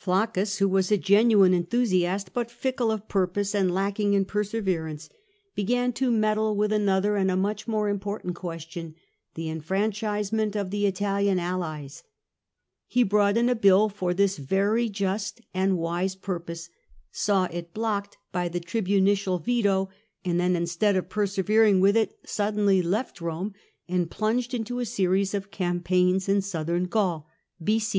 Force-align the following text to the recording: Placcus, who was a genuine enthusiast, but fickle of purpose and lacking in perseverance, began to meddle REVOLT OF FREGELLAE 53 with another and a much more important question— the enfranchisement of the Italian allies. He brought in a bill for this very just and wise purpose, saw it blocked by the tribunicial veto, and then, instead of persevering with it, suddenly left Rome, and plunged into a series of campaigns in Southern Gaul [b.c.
Placcus, 0.00 0.58
who 0.58 0.68
was 0.68 0.92
a 0.92 0.96
genuine 0.96 1.52
enthusiast, 1.52 2.32
but 2.32 2.48
fickle 2.48 2.92
of 2.92 3.08
purpose 3.08 3.56
and 3.56 3.74
lacking 3.74 4.14
in 4.14 4.24
perseverance, 4.24 5.10
began 5.56 5.92
to 5.94 6.12
meddle 6.12 6.54
REVOLT 6.54 6.54
OF 6.54 6.58
FREGELLAE 6.60 6.60
53 6.60 6.60
with 6.60 6.82
another 6.86 7.16
and 7.16 7.30
a 7.32 7.36
much 7.36 7.66
more 7.66 7.88
important 7.88 8.36
question— 8.36 8.94
the 9.34 9.50
enfranchisement 9.50 10.54
of 10.54 10.70
the 10.70 10.86
Italian 10.86 11.40
allies. 11.40 12.04
He 12.86 13.02
brought 13.02 13.36
in 13.36 13.48
a 13.48 13.56
bill 13.56 13.88
for 13.88 14.14
this 14.14 14.36
very 14.36 14.88
just 14.88 15.40
and 15.52 15.76
wise 15.76 16.14
purpose, 16.14 16.70
saw 17.10 17.46
it 17.46 17.74
blocked 17.74 18.16
by 18.30 18.48
the 18.48 18.60
tribunicial 18.60 19.42
veto, 19.42 19.88
and 20.24 20.38
then, 20.38 20.54
instead 20.54 20.94
of 20.94 21.08
persevering 21.08 21.80
with 21.80 21.96
it, 21.96 22.16
suddenly 22.24 22.80
left 22.80 23.20
Rome, 23.20 23.54
and 23.88 24.08
plunged 24.08 24.54
into 24.54 24.78
a 24.78 24.86
series 24.86 25.34
of 25.34 25.50
campaigns 25.50 26.28
in 26.28 26.42
Southern 26.42 26.84
Gaul 26.84 27.26
[b.c. 27.60 27.98